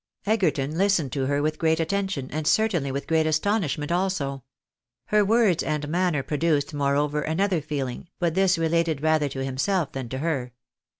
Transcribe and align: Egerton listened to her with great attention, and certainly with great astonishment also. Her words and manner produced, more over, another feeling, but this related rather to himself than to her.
Egerton 0.25 0.79
listened 0.79 1.11
to 1.11 1.27
her 1.27 1.43
with 1.43 1.59
great 1.59 1.79
attention, 1.79 2.27
and 2.31 2.47
certainly 2.47 2.91
with 2.91 3.05
great 3.05 3.27
astonishment 3.27 3.91
also. 3.91 4.43
Her 5.05 5.23
words 5.23 5.61
and 5.61 5.87
manner 5.89 6.23
produced, 6.23 6.73
more 6.73 6.95
over, 6.95 7.21
another 7.21 7.61
feeling, 7.61 8.09
but 8.17 8.33
this 8.33 8.57
related 8.57 9.03
rather 9.03 9.29
to 9.29 9.45
himself 9.45 9.91
than 9.91 10.09
to 10.09 10.17
her. 10.17 10.53